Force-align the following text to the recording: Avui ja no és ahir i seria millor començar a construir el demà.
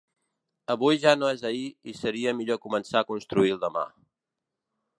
Avui 0.75 0.95
ja 1.03 1.11
no 1.19 1.29
és 1.33 1.43
ahir 1.49 1.67
i 1.93 1.95
seria 1.99 2.33
millor 2.39 2.61
començar 2.65 3.05
a 3.05 3.07
construir 3.11 3.53
el 3.57 3.61
demà. 3.69 3.85